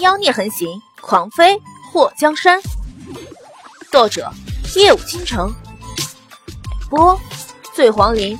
[0.00, 1.58] 妖孽横行，狂妃
[1.90, 2.60] 祸江山。
[3.90, 4.30] 作者：
[4.76, 5.54] 夜舞倾城，
[6.90, 7.18] 播：
[7.74, 8.38] 醉黄林。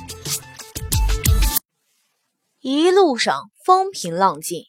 [2.59, 4.65] 一路上风平浪静，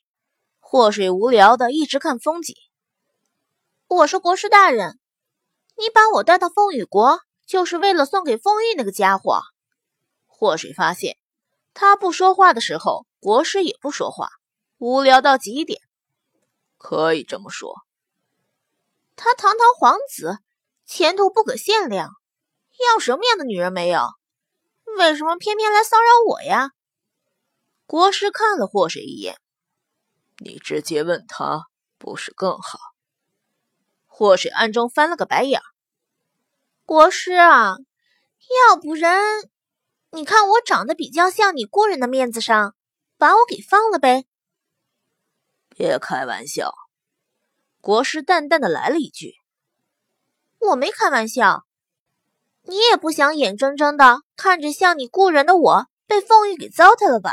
[0.60, 2.54] 祸水无聊的一直看风景。
[3.88, 4.98] 我说国师大人，
[5.76, 9.42] 你把我带到风雨国，就是为了送给风玉那个家伙？
[10.26, 11.18] 祸水发现，
[11.74, 14.30] 他不说话的时候，国师也不说话，
[14.78, 15.82] 无聊到极点。
[16.78, 17.82] 可以这么说，
[19.16, 20.38] 他堂堂皇子，
[20.86, 22.10] 前途不可限量，
[22.92, 24.00] 要什么样的女人没有？
[24.96, 26.70] 为什么偏偏来骚扰我呀？
[27.84, 29.38] 国师看了祸水一眼，
[30.38, 31.66] 你直接问他
[31.98, 32.78] 不是更好？
[34.06, 35.60] 祸水暗中翻了个白眼。
[36.84, 37.76] 国师啊，
[38.70, 39.42] 要不然，
[40.12, 42.74] 你看我长得比较像你姑人的面子上，
[43.16, 44.26] 把我给放了呗。
[45.78, 46.74] 别开玩笑，
[47.80, 49.36] 国师淡淡的来了一句
[50.58, 51.66] ：“我没开玩笑，
[52.62, 57.32] 你也不想眼睁睁的看着像你故人的我被凤玉给糟蹋了吧？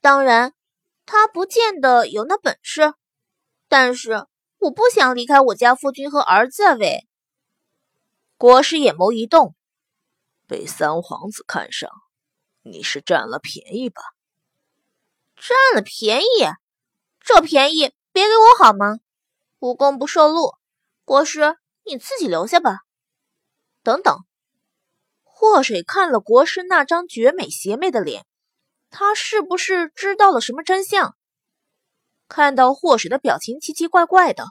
[0.00, 0.54] 当然，
[1.04, 2.94] 他不见得有那本事，
[3.68, 4.26] 但是
[4.56, 6.72] 我不想离开我家夫君和儿子啊！
[6.76, 7.06] 喂。”
[8.38, 9.54] 国师眼眸一动，
[10.46, 11.90] 被三皇子看上，
[12.62, 14.00] 你是占了便宜吧？
[15.36, 16.46] 占了便宜？
[17.24, 18.98] 这便宜别给我好吗？
[19.58, 20.52] 无功不受禄，
[21.06, 22.80] 国师你自己留下吧。
[23.82, 24.18] 等等，
[25.22, 28.26] 祸水看了国师那张绝美邪魅的脸，
[28.90, 31.16] 他是不是知道了什么真相？
[32.28, 34.44] 看到祸水的表情奇奇怪怪的，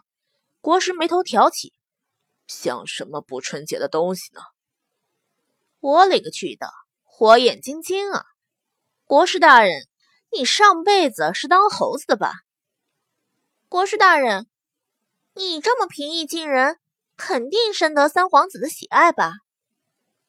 [0.59, 1.73] 国师眉头挑起，
[2.47, 4.41] 像什么不纯洁的东西呢？
[5.79, 6.71] 我勒个去的，
[7.03, 8.25] 火眼金睛啊！
[9.03, 9.71] 国师大人，
[10.31, 12.33] 你上辈子是当猴子的吧？
[13.73, 14.45] 国师大人，
[15.33, 16.77] 你这么平易近人，
[17.17, 19.33] 肯定深得三皇子的喜爱吧？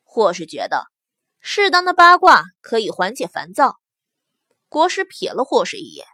[0.02, 0.86] 或是觉得
[1.40, 3.78] 适当的八卦可以缓解烦躁。
[4.70, 6.06] 国师瞥了霍氏一眼，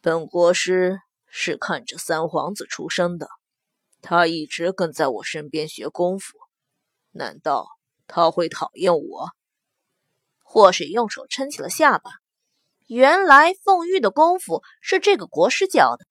[0.00, 3.28] 本国师是看着三皇子出生的，
[4.00, 6.38] 他一直跟在我身边学功夫，
[7.10, 7.68] 难道
[8.06, 9.28] 他会讨厌我？
[10.42, 12.12] 霍水用手撑起了下巴。
[12.86, 16.06] 原来凤玉的功夫是这个国师教的，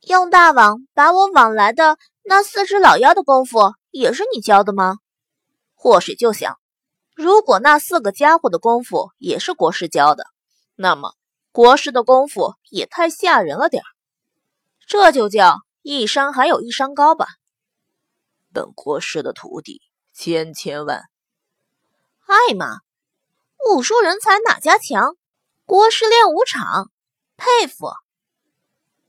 [0.00, 4.96] 用大网把我网来的那四只老妖的功夫也是你教的吗？
[5.74, 6.58] 祸水就想，
[7.14, 10.24] 如果那四个家伙的功夫也是国师教的，
[10.74, 11.14] 那么
[11.52, 13.86] 国师的功夫也太吓人了点儿。
[14.86, 17.26] 这就叫一山还有一山高吧。
[18.52, 19.80] 本国师的徒弟
[20.12, 21.04] 千千万，
[22.26, 22.80] 艾玛，
[23.70, 25.16] 武术人才哪家强？
[25.64, 26.90] 国师练武场，
[27.36, 27.86] 佩服。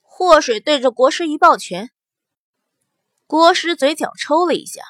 [0.01, 1.89] 祸水对着国师一抱拳，
[3.25, 4.83] 国师嘴角抽了一下。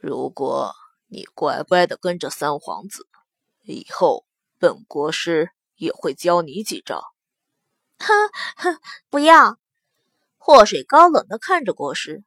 [0.00, 0.74] 如果
[1.08, 3.06] 你乖乖的跟着三皇子，
[3.62, 4.24] 以后
[4.58, 7.04] 本国师也会教你几招。
[7.98, 8.80] 哼哼，
[9.10, 9.58] 不要！
[10.38, 12.24] 祸水高冷的看着国师，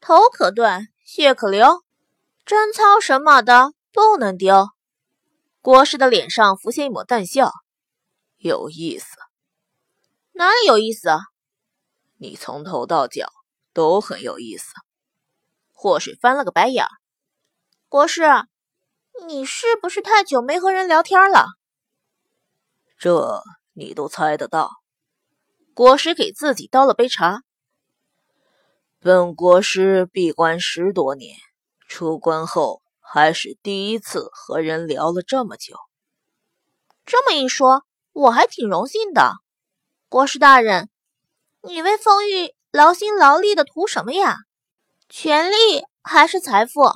[0.00, 1.84] 头可断，血可流，
[2.44, 4.70] 贞操什么的不能丢。
[5.64, 7.50] 国师的脸上浮现一抹淡笑，
[8.36, 9.06] 有意思。
[10.32, 11.20] 哪里有意思啊？
[12.18, 13.32] 你从头到脚
[13.72, 14.66] 都很有意思。
[15.72, 16.84] 祸水翻了个白眼。
[17.88, 18.24] 国师，
[19.26, 21.46] 你是不是太久没和人聊天了？
[22.98, 23.42] 这
[23.72, 24.70] 你都猜得到。
[25.72, 27.42] 国师给自己倒了杯茶。
[28.98, 31.38] 本国师闭关十多年，
[31.88, 32.83] 出关后。
[33.14, 35.76] 还是第一次和人聊了这么久。
[37.06, 39.34] 这么一说，我还挺荣幸的。
[40.08, 40.90] 国师大人，
[41.62, 44.38] 你为风玉劳心劳力的图什么呀？
[45.08, 46.90] 权力还是财富？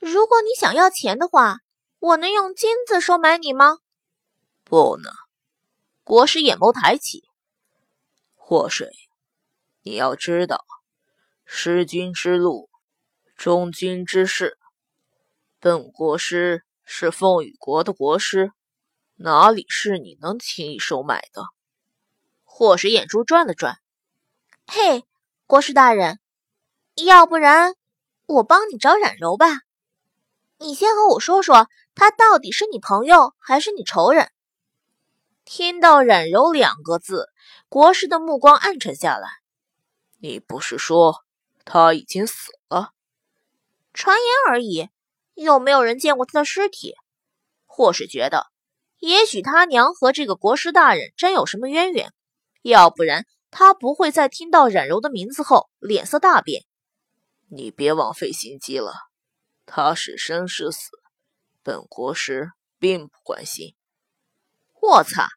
[0.00, 1.60] 如果你想要钱的话，
[1.98, 3.78] 我能用金子收买你吗？
[4.64, 5.10] 不能。
[6.04, 7.24] 国师眼眸抬起。
[8.34, 8.90] 祸水，
[9.80, 10.62] 你要知道，
[11.46, 12.68] 失君之路，
[13.34, 14.58] 忠君之事。
[15.66, 18.52] 本国师是凤羽国的国师，
[19.16, 21.42] 哪里是你能轻易收买的？
[22.44, 23.80] 霍水眼珠转了转，
[24.68, 25.04] 嘿，
[25.48, 26.20] 国师大人，
[26.94, 27.74] 要不然
[28.26, 29.46] 我帮你找冉柔吧。
[30.58, 34.30] 你先和我说说，他到底是你朋友还是你仇人？
[35.44, 37.28] 听到冉柔两个字，
[37.68, 39.28] 国师的目光暗沉下来。
[40.20, 41.24] 你不是说
[41.64, 42.92] 他已经死了？
[43.92, 44.90] 传言而已。
[45.36, 46.94] 又没有人见过他的尸体？
[47.66, 48.46] 或是觉得，
[48.98, 52.12] 也许他娘和这个国师大人真有什么渊源，
[52.62, 56.64] 要不然他不会在听到冉柔的名字后脸色大变。
[57.48, 58.94] 你别枉费心机了，
[59.66, 60.90] 他是生是死，
[61.62, 63.76] 本国师并不关心。
[64.80, 65.28] 我擦，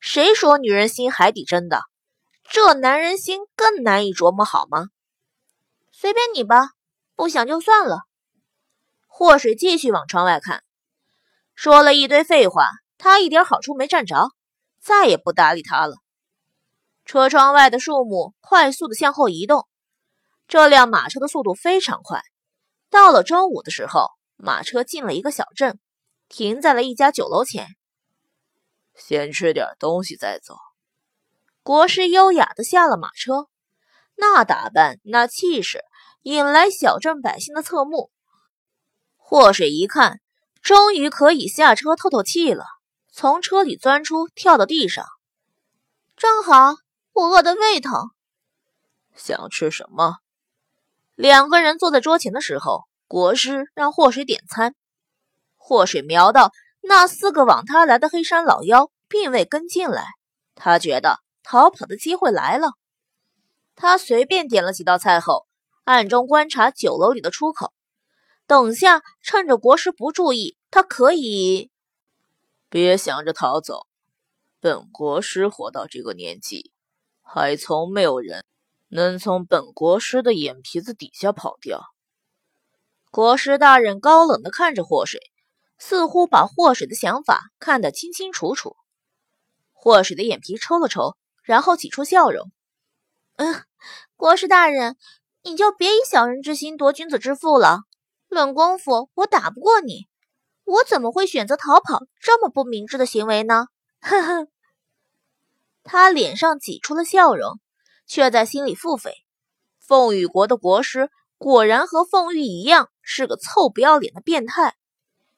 [0.00, 1.82] 谁说女人心海底针的？
[2.50, 4.86] 这男人心更难以琢磨，好吗？
[5.92, 6.70] 随便你吧，
[7.14, 8.07] 不想就算了。
[9.18, 10.62] 祸水继续往窗外看，
[11.56, 12.68] 说了一堆废话，
[12.98, 14.30] 他一点好处没占着，
[14.80, 15.96] 再也不搭理他了。
[17.04, 19.66] 车窗外的树木快速的向后移动。
[20.46, 22.22] 这辆马车的速度非常快，
[22.90, 25.80] 到了中午的时候，马车进了一个小镇，
[26.28, 27.66] 停在了一家酒楼前。
[28.94, 30.54] 先吃点东西再走。
[31.64, 33.48] 国师优雅的下了马车，
[34.14, 35.82] 那打扮，那气势，
[36.22, 38.12] 引来小镇百姓的侧目。
[39.30, 40.22] 祸水一看，
[40.62, 42.64] 终于可以下车透透气了，
[43.12, 45.04] 从车里钻出，跳到地上。
[46.16, 46.76] 正好，
[47.12, 48.08] 我饿得胃疼。
[49.14, 50.16] 想吃什么？
[51.14, 54.74] 两个人坐在桌前的时候，国师让祸水点餐。
[55.58, 56.50] 祸水瞄到
[56.80, 60.06] 那四个往他来的黑山老妖，并未跟进来，
[60.54, 62.70] 他觉得逃跑的机会来了。
[63.76, 65.46] 他随便点了几道菜后，
[65.84, 67.74] 暗中观察酒楼里的出口，
[68.48, 71.70] 等下趁着国师不注意，他可以……
[72.70, 73.86] 别想着逃走，
[74.58, 76.72] 本国师活到这个年纪，
[77.20, 78.42] 还从没有人。
[78.90, 81.82] 能从本国师的眼皮子底下跑掉？
[83.10, 85.20] 国师大人高冷的看着祸水，
[85.76, 88.76] 似乎把祸水的想法看得清清楚楚。
[89.74, 92.50] 祸水的眼皮抽了抽，然后挤出笑容
[93.36, 93.62] ：“嗯，
[94.16, 94.96] 国师大人，
[95.42, 97.80] 你就别以小人之心夺君子之腹了。
[98.28, 100.08] 论功夫，我打不过你，
[100.64, 103.66] 我怎么会选择逃跑这么不明智的行为呢？”
[104.00, 104.48] 呵呵，
[105.82, 107.58] 他脸上挤出了笑容。
[108.10, 109.12] 却在心里腹诽：
[109.78, 114.78] 凤羽国的国师果然和凤玉一样，是个臭不要脸的变态。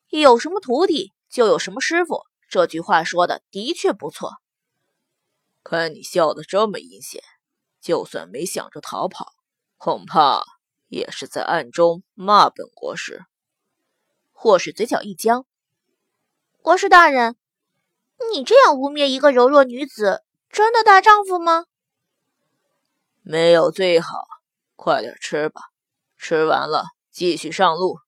[0.08, 2.22] 有什么徒弟，就有什么师傅。
[2.48, 4.34] 这句话说的的确不错。
[5.64, 7.20] 看你笑得这么阴险，
[7.80, 9.32] 就算没想着逃跑，
[9.76, 10.44] 恐怕
[10.90, 13.24] 也是在暗中骂本国师。
[14.32, 15.46] 或是嘴角一僵
[16.60, 17.36] ：“国师大人，
[18.32, 21.64] 你这样污蔑一个柔弱女子，真的大丈夫吗？”
[23.22, 24.26] 没有最好，
[24.76, 25.62] 快点吃吧。
[26.16, 27.98] 吃完了继续上路。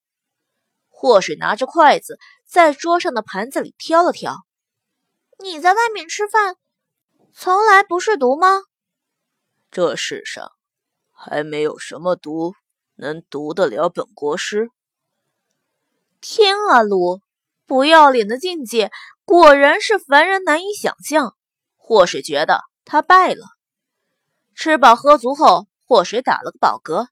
[0.87, 4.35] 霍水拿着筷子在桌上的盘子里挑了挑。
[5.39, 6.57] 你在外面吃饭，
[7.33, 8.61] 从来不是毒吗？
[9.71, 10.51] 这世上
[11.11, 12.53] 还没有什么毒
[12.95, 14.69] 能读得了本国师。
[16.21, 17.21] 天啊，卢
[17.65, 18.91] 不要脸的境界
[19.25, 21.35] 果然是凡人难以想象。
[21.75, 23.45] 祸水觉得他败了。
[24.55, 27.07] 吃饱喝足后，祸水打了个饱嗝。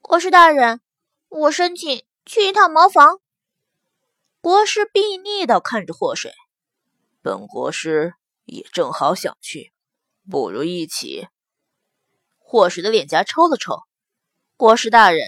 [0.00, 0.80] 国师大人，
[1.28, 3.20] 我申请去一趟茅房。
[4.40, 6.32] 国师睥睨的看着祸水，
[7.22, 8.14] 本国师
[8.44, 9.72] 也正好想去，
[10.30, 11.28] 不如一起。
[12.38, 13.82] 祸水的脸颊抽了抽。
[14.60, 15.22] 国师大人，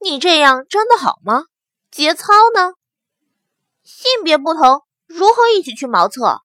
[0.00, 1.46] 你这样真的好吗？
[1.90, 2.74] 节操呢？
[3.82, 6.40] 性别不同，如何一起去茅厕？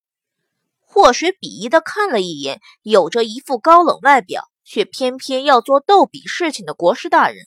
[0.80, 7.46] 祸水鄙夷的看了一眼有着一副高冷外表却偏偏要做逗比事情的国师大人，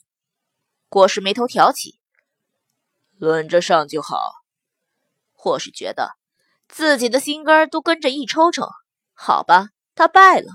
[0.87, 1.99] 国师眉头挑起，
[3.17, 4.17] 轮着上就好。
[5.33, 6.13] 或是觉得
[6.69, 8.65] 自己的心肝都跟着一抽抽。
[9.13, 10.53] 好吧，他败了。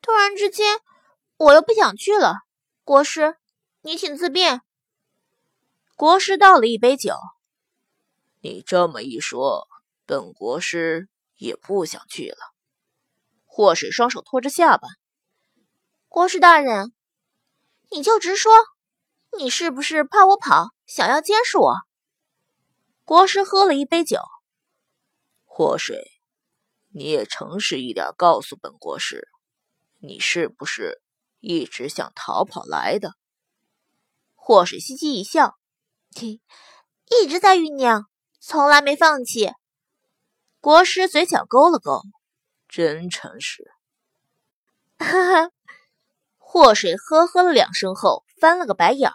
[0.00, 0.78] 突然之间，
[1.36, 2.36] 我又不想去了。
[2.84, 3.36] 国师，
[3.80, 4.62] 你请自便。
[5.96, 7.14] 国师倒了一杯酒。
[8.40, 9.66] 你这么一说，
[10.06, 11.08] 本国师。
[11.36, 12.38] 也不想去了。
[13.44, 14.86] 祸水双手托着下巴，
[16.08, 16.94] 国师大人，
[17.90, 18.52] 你就直说，
[19.36, 21.74] 你是不是怕我跑，想要监视我？
[23.04, 24.20] 国师喝了一杯酒，
[25.44, 26.12] 祸水，
[26.90, 29.28] 你也诚实一点，告诉本国师，
[29.98, 31.02] 你是不是
[31.44, 33.12] 一直想逃跑来的？
[34.34, 35.58] 祸水嘻嘻一笑，
[36.14, 36.40] 嘿，
[37.10, 38.06] 一直在酝酿，
[38.40, 39.52] 从来没放弃。
[40.60, 42.00] 国师嘴角勾了勾，
[42.66, 43.70] 真诚实。
[44.98, 45.50] 哈哈，
[46.38, 49.14] 祸水呵呵了两声后，翻了个白眼儿，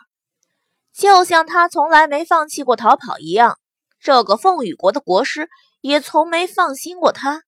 [0.94, 3.60] 就像他从来没放弃过逃跑一样。
[4.00, 5.50] 这个凤羽国的国师
[5.82, 7.44] 也从没放心过他。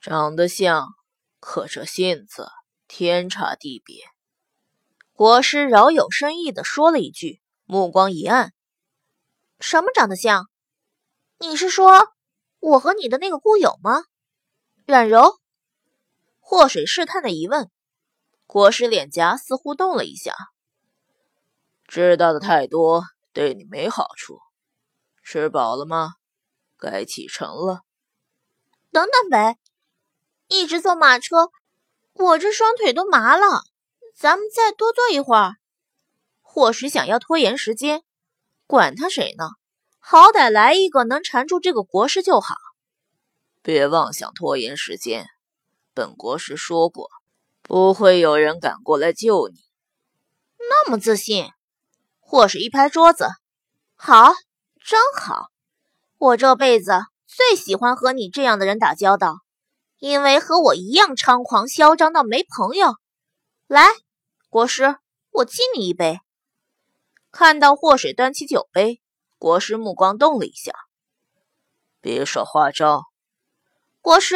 [0.00, 0.88] 长得像，
[1.40, 2.48] 可这性子
[2.94, 4.04] 天差地别。
[5.14, 8.52] 国师饶有深意的说了一句，目光一暗
[9.60, 10.50] ：“什么长得像？
[11.38, 12.12] 你是说？”
[12.60, 14.04] 我和你的那个故友吗？
[14.84, 15.40] 冉柔。
[16.38, 17.70] 祸水试探的一问，
[18.46, 20.34] 国师脸颊似乎动了一下。
[21.88, 24.38] 知道的太多，对你没好处。
[25.22, 26.10] 吃饱了吗？
[26.76, 27.80] 该启程了。
[28.90, 29.56] 等等呗，
[30.48, 31.50] 一直坐马车，
[32.14, 33.64] 我这双腿都麻了。
[34.14, 35.54] 咱们再多坐一会儿。
[36.40, 38.02] 或许想要拖延时间，
[38.66, 39.50] 管他谁呢？
[39.98, 42.54] 好歹来一个能缠住这个国师就好。
[43.62, 45.26] 别妄想拖延时间，
[45.94, 47.08] 本国师说过，
[47.62, 49.60] 不会有人敢过来救你。
[50.58, 51.50] 那么自信？
[52.18, 53.28] 或是一拍桌子，
[53.94, 54.32] 好，
[54.84, 55.48] 真好。
[56.18, 56.92] 我这辈子
[57.26, 59.36] 最喜欢和你这样的人打交道，
[60.02, 62.96] 因为和我一样猖狂嚣张到没朋友。
[63.68, 63.86] 来，
[64.50, 64.96] 国师，
[65.30, 66.18] 我敬你一杯。
[67.30, 69.00] 看到祸水端起酒杯，
[69.38, 70.72] 国师目光动了一下。
[72.00, 73.04] 别耍花招，
[74.00, 74.34] 国师，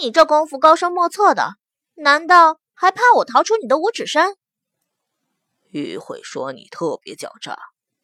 [0.00, 1.56] 你这功夫高深莫测的，
[1.92, 4.36] 难道还怕我逃出你的五指山？
[5.68, 7.58] 玉慧说你特别狡诈，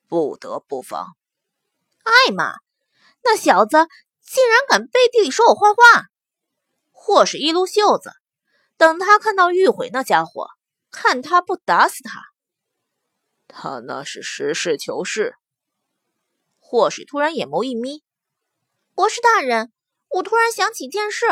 [0.07, 1.17] 不得不防。
[2.03, 2.57] 艾玛，
[3.23, 3.89] 那小子
[4.21, 6.09] 竟然敢背地里说我坏话！
[6.95, 8.11] 或是一撸袖子。
[8.79, 10.49] 等他看到玉毁那家伙，
[10.91, 12.23] 看他不打死他！
[13.47, 15.35] 他那是实事求是。
[16.59, 18.03] 或是突然眼眸一眯
[18.97, 19.71] ：“国师大人，
[20.09, 21.27] 我突然想起一件事。”